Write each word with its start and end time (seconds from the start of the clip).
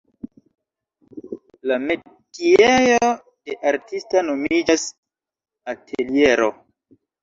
La 1.73 1.77
metiejo 1.83 3.13
de 3.13 3.57
artista 3.75 4.27
nomiĝas 4.33 4.91
ateliero. 5.79 6.55